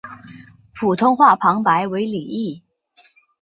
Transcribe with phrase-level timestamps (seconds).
[0.73, 2.63] 普通话旁白为李易。